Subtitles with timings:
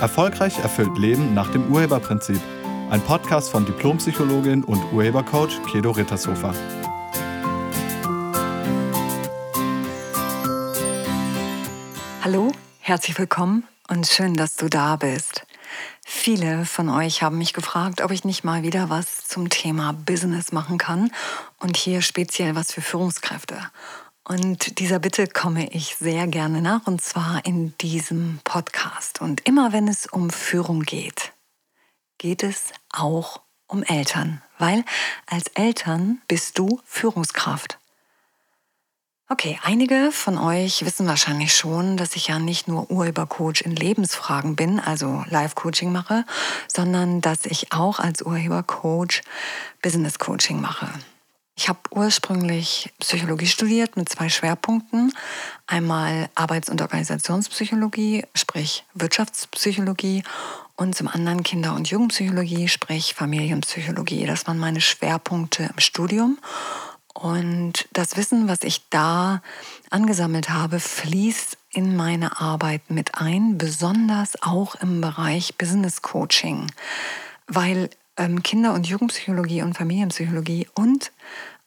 [0.00, 2.40] Erfolgreich erfüllt Leben nach dem Urheberprinzip.
[2.88, 6.54] Ein Podcast von Diplompsychologin und Urhebercoach Kedo Rittershofer.
[12.24, 15.46] Hallo, herzlich willkommen und schön, dass du da bist.
[16.02, 20.50] Viele von euch haben mich gefragt, ob ich nicht mal wieder was zum Thema Business
[20.50, 21.12] machen kann
[21.58, 23.58] und hier speziell was für Führungskräfte.
[24.30, 29.20] Und dieser Bitte komme ich sehr gerne nach, und zwar in diesem Podcast.
[29.20, 31.32] Und immer wenn es um Führung geht,
[32.18, 34.84] geht es auch um Eltern, weil
[35.26, 37.80] als Eltern bist du Führungskraft.
[39.28, 44.54] Okay, einige von euch wissen wahrscheinlich schon, dass ich ja nicht nur Urhebercoach in Lebensfragen
[44.54, 46.24] bin, also Live-Coaching mache,
[46.68, 49.22] sondern dass ich auch als Urhebercoach
[49.82, 50.88] Business-Coaching mache.
[51.56, 55.12] Ich habe ursprünglich Psychologie studiert mit zwei Schwerpunkten.
[55.66, 60.22] Einmal Arbeits- und Organisationspsychologie, sprich Wirtschaftspsychologie
[60.76, 64.24] und zum anderen Kinder- und Jugendpsychologie, sprich Familienpsychologie.
[64.24, 66.38] Das waren meine Schwerpunkte im Studium.
[67.12, 69.42] Und das Wissen, was ich da
[69.90, 76.72] angesammelt habe, fließt in meine Arbeit mit ein, besonders auch im Bereich Business Coaching,
[77.46, 77.90] weil
[78.42, 81.12] Kinder- und Jugendpsychologie und Familienpsychologie und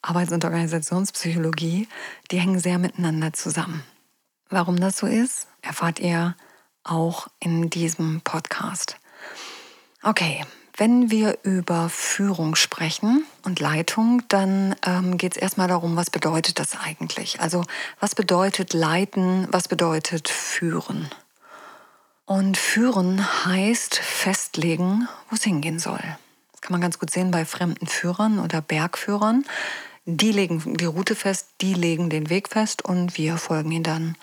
[0.01, 1.87] Arbeits- und Organisationspsychologie,
[2.31, 3.83] die hängen sehr miteinander zusammen.
[4.49, 6.35] Warum das so ist, erfahrt ihr
[6.83, 8.97] auch in diesem Podcast.
[10.03, 16.09] Okay, wenn wir über Führung sprechen und Leitung, dann ähm, geht es erstmal darum, was
[16.09, 17.39] bedeutet das eigentlich?
[17.39, 17.63] Also
[17.99, 21.09] was bedeutet leiten, was bedeutet führen?
[22.25, 26.03] Und führen heißt festlegen, wo es hingehen soll.
[26.63, 29.43] Kann man ganz gut sehen bei fremden Führern oder Bergführern.
[30.05, 34.17] Die legen die Route fest, die legen den Weg fest und wir folgen ihnen dann.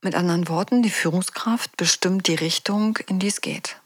[0.00, 3.76] Mit anderen Worten, die Führungskraft bestimmt die Richtung, in die es geht.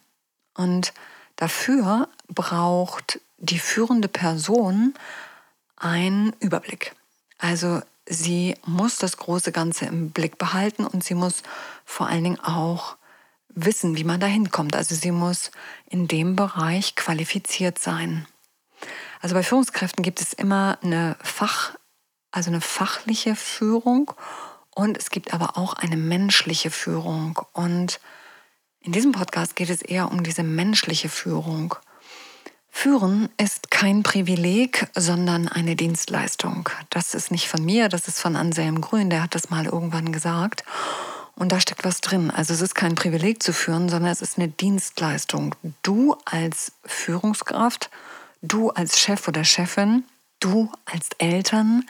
[0.54, 0.92] Und
[1.34, 4.94] dafür braucht die führende Person
[5.76, 6.94] einen Überblick.
[7.38, 11.42] Also sie muss das große Ganze im Blick behalten und sie muss
[11.84, 12.96] vor allen Dingen auch
[13.54, 14.76] wissen, wie man da hinkommt.
[14.76, 15.50] Also sie muss
[15.88, 18.26] in dem Bereich qualifiziert sein.
[19.20, 21.74] Also bei Führungskräften gibt es immer eine Fach,
[22.30, 24.12] also eine fachliche Führung
[24.74, 27.40] und es gibt aber auch eine menschliche Führung.
[27.52, 28.00] Und
[28.80, 31.74] in diesem Podcast geht es eher um diese menschliche Führung.
[32.68, 36.68] Führen ist kein Privileg, sondern eine Dienstleistung.
[36.88, 40.10] Das ist nicht von mir, das ist von Anselm Grün, der hat das mal irgendwann
[40.10, 40.64] gesagt.
[41.34, 42.30] Und da steckt was drin.
[42.30, 45.54] Also es ist kein Privileg zu führen, sondern es ist eine Dienstleistung.
[45.82, 47.90] Du als Führungskraft
[48.44, 50.04] Du als Chef oder Chefin,
[50.40, 51.88] du als Eltern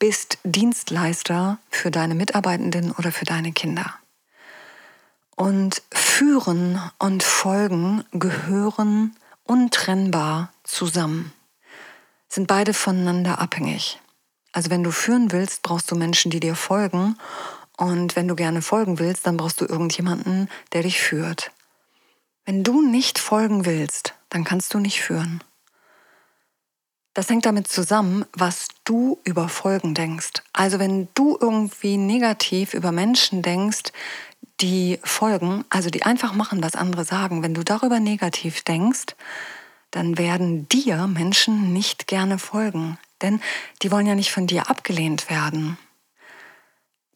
[0.00, 3.94] bist Dienstleister für deine Mitarbeitenden oder für deine Kinder.
[5.36, 11.32] Und Führen und Folgen gehören untrennbar zusammen,
[12.28, 14.00] sind beide voneinander abhängig.
[14.50, 17.16] Also wenn du führen willst, brauchst du Menschen, die dir folgen.
[17.76, 21.50] Und wenn du gerne folgen willst, dann brauchst du irgendjemanden, der dich führt.
[22.44, 25.42] Wenn du nicht folgen willst, dann kannst du nicht führen.
[27.14, 30.42] Das hängt damit zusammen, was du über Folgen denkst.
[30.52, 33.92] Also wenn du irgendwie negativ über Menschen denkst,
[34.60, 39.14] die folgen, also die einfach machen, was andere sagen, wenn du darüber negativ denkst,
[39.90, 42.98] dann werden dir Menschen nicht gerne folgen.
[43.22, 43.40] Denn
[43.82, 45.78] die wollen ja nicht von dir abgelehnt werden.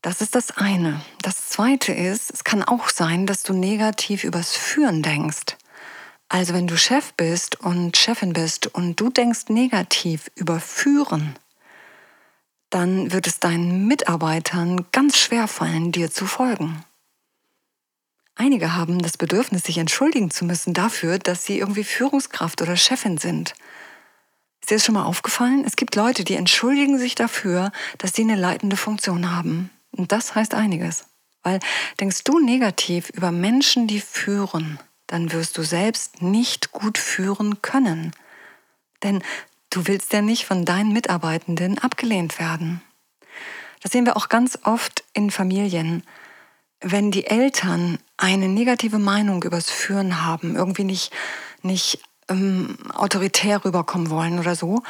[0.03, 1.00] Das ist das eine.
[1.22, 5.56] Das zweite ist, es kann auch sein, dass du negativ übers Führen denkst.
[6.28, 11.36] Also wenn du Chef bist und Chefin bist und du denkst negativ über Führen,
[12.70, 16.84] dann wird es deinen Mitarbeitern ganz schwer fallen, dir zu folgen.
[18.34, 23.19] Einige haben das Bedürfnis, sich entschuldigen zu müssen dafür, dass sie irgendwie Führungskraft oder Chefin
[23.19, 23.54] sind.
[24.60, 25.65] Ist dir das schon mal aufgefallen?
[25.66, 29.71] Es gibt Leute, die entschuldigen sich dafür, dass sie eine leitende Funktion haben.
[29.91, 31.07] Und das heißt einiges.
[31.43, 31.61] Weil
[32.01, 38.13] denkst du negativ über Menschen, die führen, dann wirst du selbst nicht gut führen können.
[39.03, 39.23] Denn
[39.71, 42.83] du willst ja nicht von deinen Mitarbeitenden abgelehnt werden.
[43.83, 46.03] Das sehen wir auch ganz oft in Familien.
[46.81, 51.13] Wenn die Eltern eine negative Meinung übers Führen haben, irgendwie nicht,
[51.63, 54.83] nicht ähm, autoritär rüberkommen wollen oder so,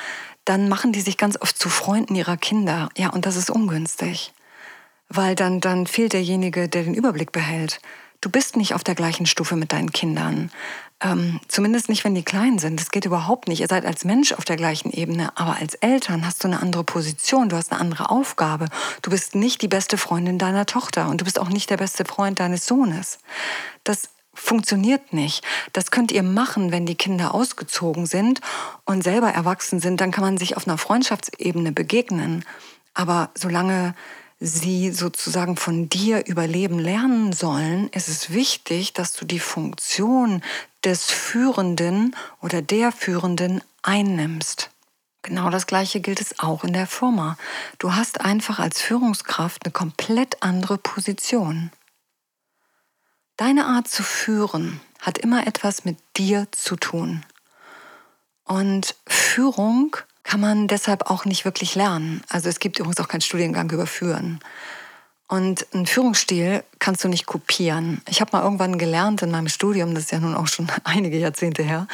[0.44, 2.88] dann machen die sich ganz oft zu Freunden ihrer Kinder.
[2.96, 4.32] Ja, und das ist ungünstig.
[5.08, 7.80] Weil dann, dann fehlt derjenige, der den Überblick behält.
[8.20, 10.50] Du bist nicht auf der gleichen Stufe mit deinen Kindern.
[11.00, 12.80] Ähm, zumindest nicht, wenn die klein sind.
[12.80, 13.60] Das geht überhaupt nicht.
[13.60, 16.82] Ihr seid als Mensch auf der gleichen Ebene, aber als Eltern hast du eine andere
[16.82, 18.66] Position, du hast eine andere Aufgabe.
[19.02, 22.04] Du bist nicht die beste Freundin deiner Tochter und du bist auch nicht der beste
[22.04, 23.20] Freund deines Sohnes.
[23.84, 25.44] Das funktioniert nicht.
[25.72, 28.40] Das könnt ihr machen, wenn die Kinder ausgezogen sind
[28.84, 30.00] und selber erwachsen sind.
[30.00, 32.44] Dann kann man sich auf einer Freundschaftsebene begegnen.
[32.94, 33.94] Aber solange
[34.40, 40.42] sie sozusagen von dir überleben lernen sollen, ist es wichtig, dass du die Funktion
[40.84, 44.70] des Führenden oder der Führenden einnimmst.
[45.22, 47.36] Genau das Gleiche gilt es auch in der Firma.
[47.78, 51.70] Du hast einfach als Führungskraft eine komplett andere Position.
[53.36, 57.24] Deine Art zu führen hat immer etwas mit dir zu tun.
[58.44, 59.96] Und Führung
[60.28, 62.20] kann man deshalb auch nicht wirklich lernen.
[62.28, 64.40] Also es gibt übrigens auch keinen Studiengang über Führen.
[65.26, 68.02] Und einen Führungsstil kannst du nicht kopieren.
[68.10, 71.16] Ich habe mal irgendwann gelernt in meinem Studium, das ist ja nun auch schon einige
[71.16, 71.86] Jahrzehnte her,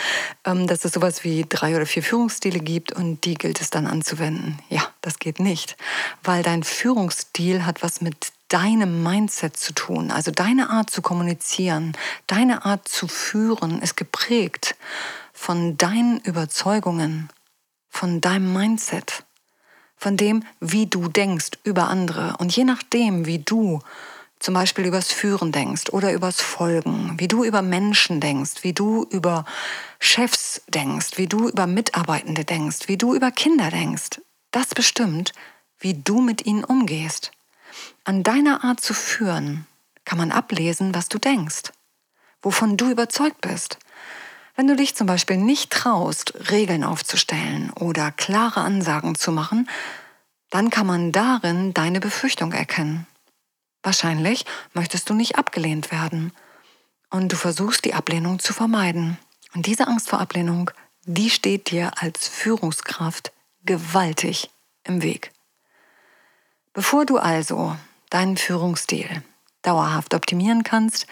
[0.45, 3.87] ähm, dass es sowas wie drei oder vier Führungsstile gibt und die gilt es dann
[3.87, 4.59] anzuwenden.
[4.69, 5.77] Ja, das geht nicht,
[6.25, 10.11] weil dein Führungsstil hat was mit deinem Mindset zu tun.
[10.11, 11.97] Also deine Art zu kommunizieren,
[12.27, 14.75] deine Art zu führen ist geprägt
[15.33, 17.29] von deinen Überzeugungen,
[17.95, 19.25] von deinem Mindset
[19.97, 22.37] von dem, wie du denkst über andere.
[22.39, 23.81] Und je nachdem, wie du
[24.41, 29.07] zum Beispiel übers Führen denkst oder übers Folgen, wie du über Menschen denkst, wie du
[29.11, 29.47] über
[30.01, 34.21] Chefs denkst, wie du über Mitarbeitende denkst, wie du über Kinder denkst,
[34.51, 35.33] das bestimmt,
[35.79, 37.31] wie du mit ihnen umgehst.
[38.03, 39.67] An deiner Art zu führen
[40.05, 41.73] kann man ablesen, was du denkst,
[42.43, 43.79] wovon du überzeugt bist.
[44.57, 49.69] Wenn du dich zum Beispiel nicht traust, Regeln aufzustellen oder klare Ansagen zu machen,
[50.51, 53.07] dann kann man darin deine Befürchtung erkennen.
[53.83, 56.33] Wahrscheinlich möchtest du nicht abgelehnt werden
[57.11, 59.19] und du versuchst die Ablehnung zu vermeiden.
[59.55, 60.71] Und diese Angst vor Ablehnung,
[61.05, 63.33] die steht dir als Führungskraft
[63.65, 64.51] gewaltig
[64.85, 65.33] im Weg.
[66.73, 67.77] Bevor du also
[68.11, 69.23] deinen Führungsstil
[69.63, 71.07] dauerhaft optimieren kannst,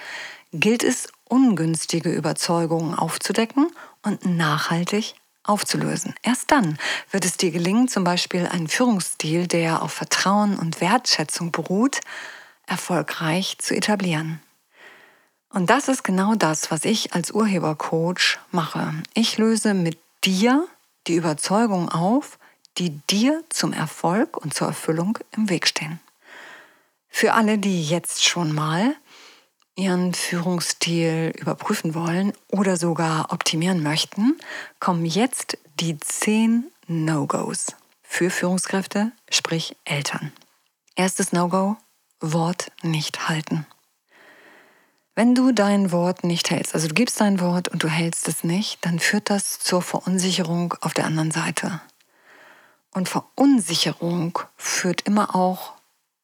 [0.53, 3.71] gilt es ungünstige Überzeugungen aufzudecken
[4.03, 5.15] und nachhaltig
[5.45, 6.15] aufzulösen.
[6.23, 6.79] Erst dann
[7.11, 12.01] wird es dir gelingen, zum Beispiel einen Führungsstil, der auf Vertrauen und Wertschätzung beruht,
[12.67, 14.43] erfolgreich zu etablieren.
[15.49, 18.93] Und das ist genau das, was ich als Urhebercoach mache.
[19.15, 20.67] Ich löse mit dir
[21.07, 22.39] die Überzeugungen auf,
[22.77, 25.99] die dir zum Erfolg und zur Erfüllung im Weg stehen.
[27.09, 28.97] Für alle, die jetzt schon mal
[29.77, 34.39] ihren Führungsstil überprüfen wollen oder sogar optimieren möchten,
[34.81, 37.69] kommen jetzt die 10 No-Gos
[38.03, 40.33] für Führungskräfte, sprich Eltern.
[40.95, 41.77] Erstes No-Go,
[42.21, 43.67] Wort nicht halten.
[45.15, 48.45] Wenn du dein Wort nicht hältst, also du gibst dein Wort und du hältst es
[48.45, 51.81] nicht, dann führt das zur Verunsicherung auf der anderen Seite.
[52.93, 55.75] Und Verunsicherung führt immer auch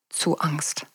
[0.08, 0.86] zu Angst.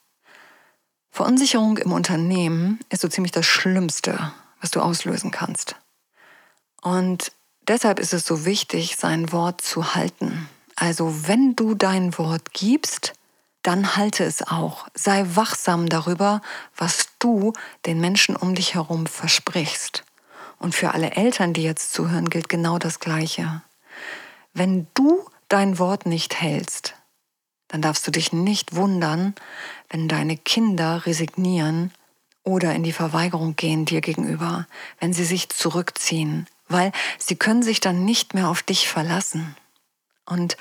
[1.14, 5.76] Verunsicherung im Unternehmen ist so ziemlich das Schlimmste, was du auslösen kannst.
[6.82, 7.32] Und
[7.68, 10.50] deshalb ist es so wichtig, sein Wort zu halten.
[10.76, 13.14] Also wenn du dein Wort gibst,
[13.62, 14.88] dann halte es auch.
[14.96, 16.42] Sei wachsam darüber,
[16.76, 17.54] was du
[17.86, 20.04] den Menschen um dich herum versprichst.
[20.58, 23.62] Und für alle Eltern, die jetzt zuhören, gilt genau das Gleiche.
[24.56, 26.96] Wenn du dein Wort nicht hältst,
[27.74, 29.34] dann darfst du dich nicht wundern,
[29.90, 31.92] wenn deine Kinder resignieren
[32.44, 34.68] oder in die Verweigerung gehen dir gegenüber,
[35.00, 39.56] wenn sie sich zurückziehen, weil sie können sich dann nicht mehr auf dich verlassen.
[40.24, 40.56] Und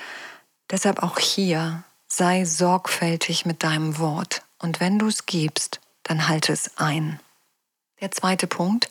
[0.71, 6.55] deshalb auch hier, sei sorgfältig mit deinem Wort und wenn du es gibst, dann halte
[6.55, 7.21] es ein.
[8.01, 8.89] Der zweite Punkt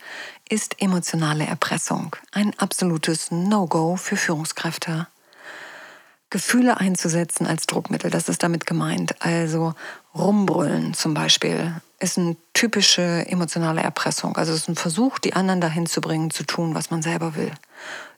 [0.47, 5.07] ist emotionale Erpressung, ein absolutes No-Go für Führungskräfte.
[6.31, 9.21] Gefühle einzusetzen als Druckmittel, das ist damit gemeint.
[9.21, 9.75] Also
[10.15, 14.35] rumbrüllen zum Beispiel ist eine typische emotionale Erpressung.
[14.37, 17.35] Also es ist ein Versuch, die anderen dahin zu bringen, zu tun, was man selber
[17.35, 17.51] will.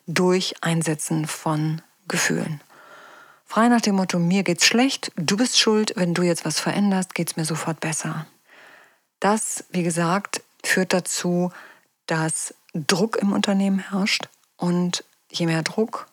[0.07, 2.61] Durch Einsetzen von Gefühlen.
[3.45, 7.15] Frei nach dem Motto, mir geht's schlecht, du bist schuld, wenn du jetzt was veränderst,
[7.15, 8.25] geht's mir sofort besser.
[9.19, 11.51] Das, wie gesagt, führt dazu,
[12.05, 14.27] dass Druck im Unternehmen herrscht
[14.57, 16.07] und je mehr Druck,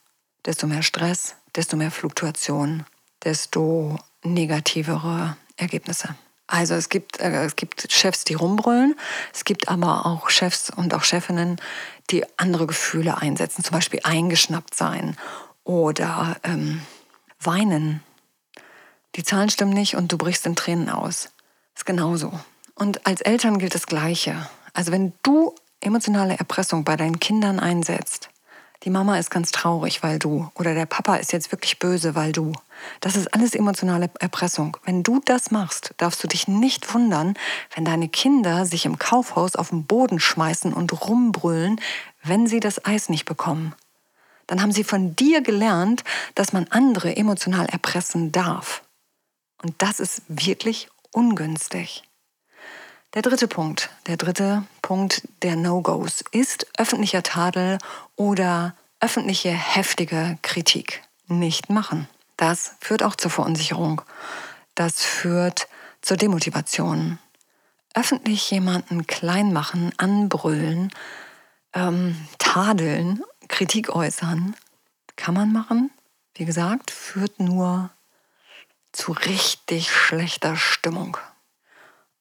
[0.47, 2.85] desto mehr Stress, desto mehr Fluktuation,
[3.25, 6.15] desto negativere Ergebnisse.
[6.47, 8.97] Also es gibt, äh, es gibt Chefs, die rumbrüllen,
[9.33, 11.61] es gibt aber auch Chefs und auch Chefinnen,
[12.11, 15.17] die andere Gefühle einsetzen, zum Beispiel eingeschnappt sein
[15.63, 16.83] oder ähm,
[17.39, 18.03] weinen.
[19.15, 21.31] Die Zahlen stimmen nicht und du brichst in Tränen aus.
[21.77, 22.33] Ist genauso.
[22.75, 24.49] Und als Eltern gilt das Gleiche.
[24.73, 28.29] Also wenn du emotionale Erpressung bei deinen Kindern einsetzt,
[28.85, 30.51] Die Mama ist ganz traurig, weil du.
[30.55, 32.53] Oder der Papa ist jetzt wirklich böse, weil du.
[33.01, 34.79] Das ist alles emotionale Erpressung.
[34.85, 37.35] Wenn du das machst, darfst du dich nicht wundern,
[37.75, 41.79] wenn deine Kinder sich im Kaufhaus auf den Boden schmeißen und rumbrüllen,
[42.23, 43.75] wenn sie das Eis nicht bekommen.
[44.47, 46.03] Dann haben sie von dir gelernt,
[46.35, 48.83] dass man andere emotional erpressen darf.
[49.63, 52.03] Und das ist wirklich ungünstig.
[53.15, 57.79] Der dritte Punkt, der dritte Punkt der No-Gos ist öffentlicher Tadel
[58.15, 61.03] oder öffentliche heftige Kritik.
[61.27, 62.09] Nicht machen.
[62.37, 64.03] Das führt auch zur Verunsicherung.
[64.77, 65.67] Das führt
[66.03, 67.19] zur Demotivation.
[67.95, 70.93] Öffentlich jemanden klein machen, anbrüllen,
[71.73, 74.55] ähm, tadeln, Kritik äußern,
[75.17, 75.91] kann man machen.
[76.35, 77.91] Wie gesagt, führt nur
[78.93, 81.17] zu richtig schlechter Stimmung.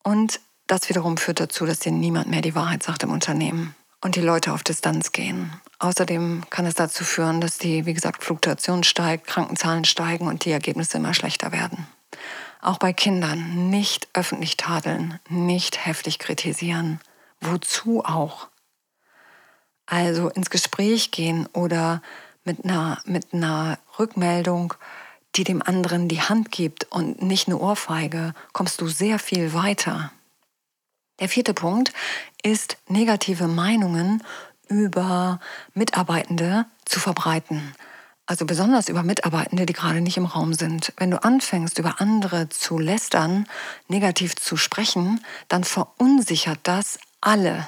[0.01, 0.39] Und
[0.70, 4.22] das wiederum führt dazu, dass dir niemand mehr die Wahrheit sagt im Unternehmen und die
[4.22, 5.52] Leute auf Distanz gehen.
[5.80, 10.52] Außerdem kann es dazu führen, dass die, wie gesagt, Fluktuation steigt, Krankenzahlen steigen und die
[10.52, 11.88] Ergebnisse immer schlechter werden.
[12.62, 17.00] Auch bei Kindern nicht öffentlich tadeln, nicht heftig kritisieren.
[17.42, 18.48] Wozu auch?
[19.86, 22.02] Also ins Gespräch gehen oder
[22.44, 24.76] mit einer, mit einer Rückmeldung,
[25.36, 30.12] die dem anderen die Hand gibt und nicht eine Ohrfeige, kommst du sehr viel weiter.
[31.20, 31.92] Der vierte Punkt
[32.44, 34.24] ist, negative Meinungen
[34.68, 35.40] über
[35.74, 37.76] Mitarbeitende zu verbreiten.
[38.26, 40.94] Also besonders über Mitarbeitende, die gerade nicht im Raum sind.
[40.98, 43.48] Wenn du anfängst, über andere zu lästern,
[43.88, 47.68] negativ zu sprechen, dann verunsichert das alle.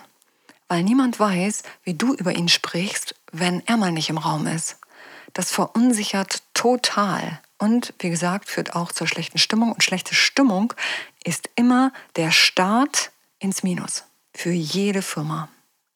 [0.67, 4.77] Weil niemand weiß, wie du über ihn sprichst, wenn er mal nicht im Raum ist.
[5.34, 7.41] Das verunsichert total.
[7.58, 9.72] Und wie gesagt, führt auch zur schlechten Stimmung.
[9.72, 10.74] Und schlechte Stimmung
[11.24, 15.50] ist immer der Start ins Minus für jede Firma.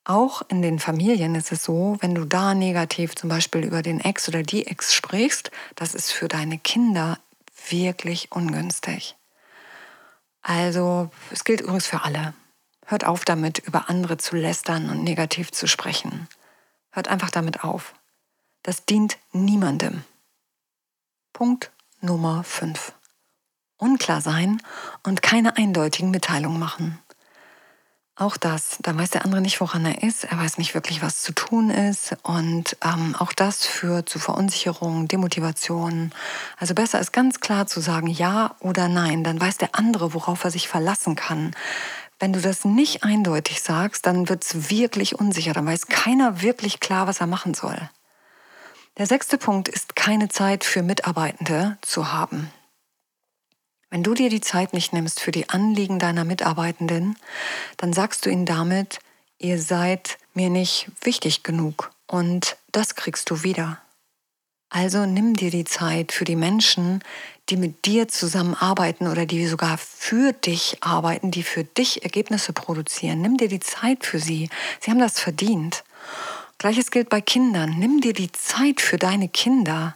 [0.03, 3.99] Auch in den Familien ist es so, wenn du da negativ zum Beispiel über den
[3.99, 7.17] Ex oder die Ex sprichst, das ist für deine Kinder
[7.69, 9.15] wirklich ungünstig.
[10.41, 12.33] Also es gilt übrigens für alle.
[12.85, 16.27] Hört auf damit, über andere zu lästern und negativ zu sprechen.
[16.91, 17.95] Hört einfach damit auf.
[18.61, 20.03] Das dient niemandem.
[21.33, 22.93] Punkt Nummer 5.
[23.77, 24.61] Unklar sein
[25.03, 26.99] und keine eindeutigen Mitteilungen machen.
[28.17, 30.23] Auch das, da weiß der andere nicht, woran er ist.
[30.23, 32.15] Er weiß nicht wirklich, was zu tun ist.
[32.23, 36.13] Und ähm, auch das führt zu Verunsicherung, Demotivation.
[36.57, 39.25] Also besser ist ganz klar zu sagen Ja oder Nein.
[39.25, 41.53] Dann weiß der andere, worauf er sich verlassen kann.
[42.17, 45.51] Wenn du das nicht eindeutig sagst, dann wird es wirklich unsicher.
[45.51, 47.77] Dann weiß keiner wirklich klar, was er machen soll.
[48.97, 52.49] Der sechste Punkt ist, keine Zeit für Mitarbeitende zu haben.
[53.95, 57.15] Wenn du dir die Zeit nicht nimmst für die Anliegen deiner Mitarbeitenden,
[57.77, 58.99] dann sagst du ihnen damit,
[59.39, 63.79] ihr seid mir nicht wichtig genug und das kriegst du wieder.
[64.69, 67.05] Also nimm dir die Zeit für die Menschen,
[67.47, 73.21] die mit dir zusammenarbeiten oder die sogar für dich arbeiten, die für dich Ergebnisse produzieren.
[73.21, 74.49] Nimm dir die Zeit für sie.
[74.81, 75.85] Sie haben das verdient.
[76.57, 77.79] Gleiches gilt bei Kindern.
[77.79, 79.95] Nimm dir die Zeit für deine Kinder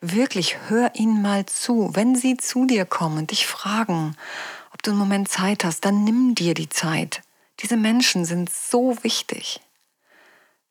[0.00, 1.90] wirklich hör ihnen mal zu.
[1.94, 4.16] Wenn sie zu dir kommen und dich fragen,
[4.72, 7.22] ob du einen Moment Zeit hast, dann nimm dir die Zeit.
[7.60, 9.60] Diese Menschen sind so wichtig.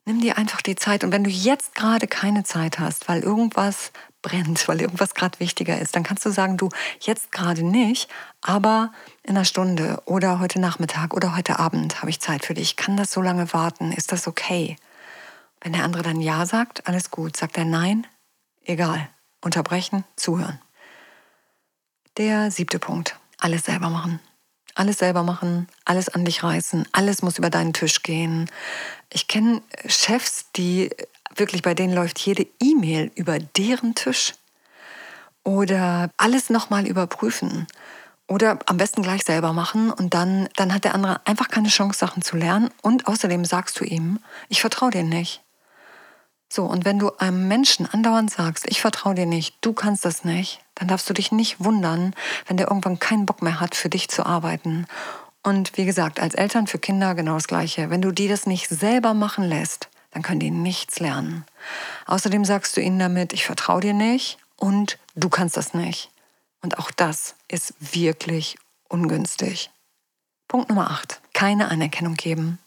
[0.05, 1.03] Nimm dir einfach die Zeit.
[1.03, 3.91] Und wenn du jetzt gerade keine Zeit hast, weil irgendwas
[4.22, 8.08] brennt, weil irgendwas gerade wichtiger ist, dann kannst du sagen, du jetzt gerade nicht,
[8.41, 12.75] aber in einer Stunde oder heute Nachmittag oder heute Abend habe ich Zeit für dich.
[12.75, 13.91] Kann das so lange warten?
[13.91, 14.75] Ist das okay?
[15.62, 17.36] Wenn der andere dann Ja sagt, alles gut.
[17.36, 18.05] Sagt er Nein?
[18.63, 19.10] Egal.
[19.45, 20.59] Unterbrechen, zuhören.
[22.17, 23.17] Der siebte Punkt.
[23.37, 24.19] Alles selber machen.
[24.73, 28.51] Alles selber machen, alles an dich reißen, alles muss über deinen Tisch gehen.
[29.09, 30.89] Ich kenne Chefs, die
[31.33, 34.33] wirklich bei denen läuft jede E-Mail über deren Tisch.
[35.45, 37.67] Oder alles nochmal überprüfen.
[38.27, 41.99] Oder am besten gleich selber machen und dann, dann hat der andere einfach keine Chance,
[41.99, 42.69] Sachen zu lernen.
[42.81, 45.44] Und außerdem sagst du ihm, ich vertraue dir nicht.
[46.55, 50.24] So, und wenn du einem Menschen andauernd sagst, ich vertraue dir nicht, du kannst das
[50.24, 52.15] nicht, dann darfst du dich nicht wundern,
[52.47, 54.88] wenn der irgendwann keinen Bock mehr hat, für dich zu arbeiten.
[55.43, 57.89] Und wie gesagt, als Eltern für Kinder genau das Gleiche.
[57.89, 61.43] Wenn du die das nicht selber machen lässt, dann können die nichts lernen.
[62.05, 66.09] Außerdem sagst du ihnen damit, ich vertraue dir nicht und du kannst das nicht.
[66.62, 68.55] Und auch das ist wirklich
[68.88, 69.71] ungünstig.
[70.47, 71.19] Punkt Nummer 8.
[71.33, 72.59] Keine Anerkennung geben.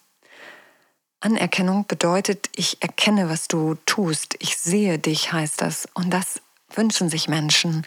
[1.21, 4.37] Anerkennung bedeutet, ich erkenne, was du tust.
[4.39, 5.89] Ich sehe dich, heißt das.
[5.95, 6.41] Und das
[6.75, 7.85] wünschen sich Menschen.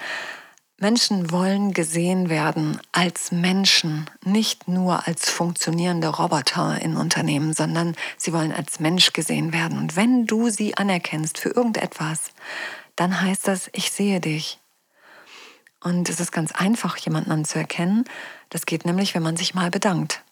[0.82, 8.34] Menschen wollen gesehen werden als Menschen, nicht nur als funktionierende Roboter in Unternehmen, sondern sie
[8.34, 9.78] wollen als Mensch gesehen werden.
[9.78, 12.32] Und wenn du sie anerkennst für irgendetwas,
[12.96, 14.58] dann heißt das, ich sehe dich.
[15.84, 18.06] Und es ist ganz einfach, jemanden anzuerkennen.
[18.50, 20.24] Das geht nämlich, wenn man sich mal bedankt.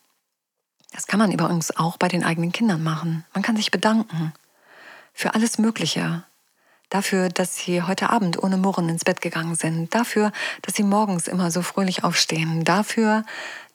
[0.91, 3.25] Das kann man übrigens auch bei den eigenen Kindern machen.
[3.33, 4.33] Man kann sich bedanken
[5.13, 6.23] für alles Mögliche.
[6.89, 10.31] Dafür, dass sie heute Abend ohne Murren ins Bett gegangen sind, dafür,
[10.63, 13.23] dass sie morgens immer so fröhlich aufstehen, dafür,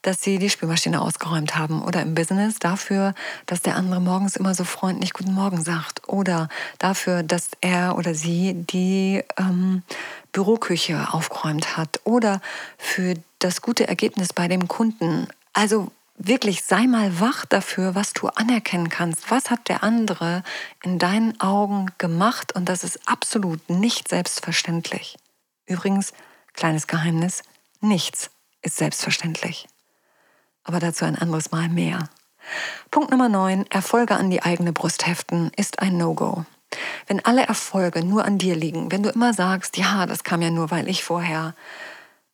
[0.04, 2.59] dass sie die Spülmaschine ausgeräumt haben oder im Business.
[2.59, 3.14] Dafür,
[3.47, 6.06] dass der andere morgens immer so freundlich Guten Morgen sagt.
[6.09, 9.83] Oder dafür, dass er oder sie die ähm,
[10.33, 12.00] Büroküche aufgeräumt hat.
[12.04, 12.42] Oder
[12.76, 15.26] für das gute Ergebnis bei dem Kunden.
[15.54, 19.30] Also wirklich sei mal wach dafür, was du anerkennen kannst.
[19.30, 20.42] Was hat der andere
[20.83, 22.54] in deinen Augen gemacht?
[22.54, 25.16] Und das ist absolut nicht selbstverständlich.
[25.66, 26.12] Übrigens,
[26.52, 27.42] kleines Geheimnis,
[27.80, 28.30] nichts
[28.62, 29.66] ist selbstverständlich.
[30.62, 32.09] Aber dazu ein anderes Mal mehr.
[32.90, 33.66] Punkt Nummer 9.
[33.71, 36.44] Erfolge an die eigene Brust heften ist ein No-Go.
[37.06, 40.50] Wenn alle Erfolge nur an dir liegen, wenn du immer sagst, ja, das kam ja
[40.50, 41.54] nur, weil ich vorher,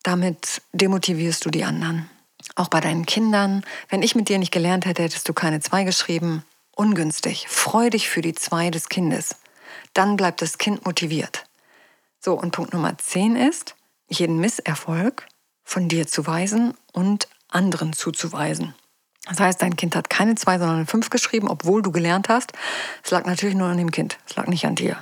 [0.03, 2.09] damit demotivierst du die anderen.
[2.61, 3.64] Auch bei deinen Kindern.
[3.88, 6.45] Wenn ich mit dir nicht gelernt hätte, hättest du keine zwei geschrieben.
[6.76, 7.47] Ungünstig.
[7.49, 9.37] Freu dich für die zwei des Kindes.
[9.95, 11.47] Dann bleibt das Kind motiviert.
[12.19, 13.76] So, und Punkt Nummer 10 ist,
[14.11, 15.26] jeden Misserfolg
[15.64, 18.75] von dir zu weisen und anderen zuzuweisen.
[19.25, 22.52] Das heißt, dein Kind hat keine zwei, sondern eine fünf geschrieben, obwohl du gelernt hast.
[23.02, 24.19] Es lag natürlich nur an dem Kind.
[24.29, 24.99] Es lag nicht an dir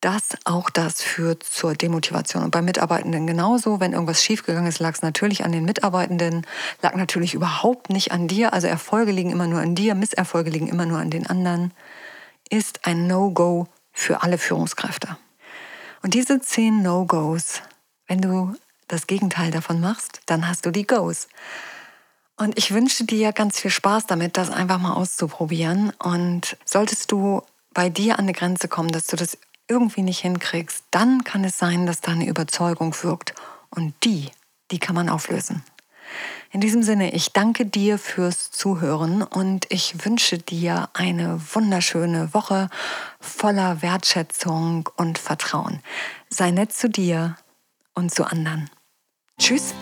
[0.00, 2.44] das, auch das führt zur Demotivation.
[2.44, 3.80] Und bei Mitarbeitenden genauso.
[3.80, 6.46] Wenn irgendwas schiefgegangen ist, lag es natürlich an den Mitarbeitenden,
[6.82, 8.52] lag natürlich überhaupt nicht an dir.
[8.52, 11.72] Also Erfolge liegen immer nur an dir, Misserfolge liegen immer nur an den anderen.
[12.48, 15.16] Ist ein No-Go für alle Führungskräfte.
[16.02, 17.62] Und diese zehn No-Gos,
[18.06, 18.54] wenn du
[18.86, 21.28] das Gegenteil davon machst, dann hast du die Goes.
[22.36, 25.92] Und ich wünsche dir ganz viel Spaß damit, das einfach mal auszuprobieren.
[25.98, 27.42] Und solltest du
[27.74, 29.36] bei dir an eine Grenze kommen, dass du das
[29.68, 33.34] irgendwie nicht hinkriegst, dann kann es sein, dass da eine Überzeugung wirkt.
[33.70, 34.30] Und die,
[34.70, 35.62] die kann man auflösen.
[36.50, 42.70] In diesem Sinne, ich danke dir fürs Zuhören und ich wünsche dir eine wunderschöne Woche
[43.20, 45.82] voller Wertschätzung und Vertrauen.
[46.30, 47.36] Sei nett zu dir
[47.94, 48.70] und zu anderen.
[49.38, 49.74] Tschüss.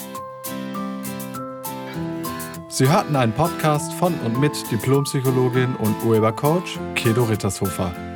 [2.68, 8.15] Sie hörten einen Podcast von und mit Diplompsychologin und Urhebercoach Kedo Rittershofer.